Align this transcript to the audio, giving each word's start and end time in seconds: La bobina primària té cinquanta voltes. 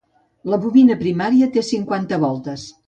La 0.53 0.59
bobina 0.63 0.97
primària 1.03 1.51
té 1.59 1.67
cinquanta 1.71 2.25
voltes. 2.29 2.71